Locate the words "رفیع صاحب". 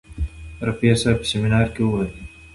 0.67-1.17